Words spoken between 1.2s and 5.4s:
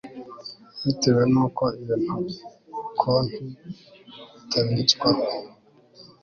n'uko iyo konti itakibitswaho